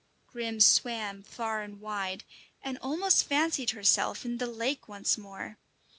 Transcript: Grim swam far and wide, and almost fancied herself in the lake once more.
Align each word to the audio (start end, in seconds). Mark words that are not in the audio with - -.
Grim 0.25 0.59
swam 0.59 1.21
far 1.21 1.61
and 1.61 1.79
wide, 1.79 2.23
and 2.63 2.79
almost 2.79 3.23
fancied 3.23 3.69
herself 3.69 4.25
in 4.25 4.39
the 4.39 4.47
lake 4.47 4.87
once 4.87 5.15
more. 5.15 5.59